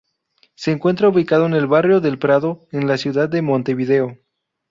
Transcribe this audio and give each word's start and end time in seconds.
Se 0.55 0.71
encuentra 0.71 1.09
ubicado 1.09 1.45
en 1.45 1.53
el 1.53 1.67
barrio 1.67 2.01
del 2.01 2.17
Prado, 2.17 2.67
en 2.71 2.87
la 2.87 2.97
ciudad 2.97 3.29
de 3.29 3.43
Montevideo. 3.43 4.17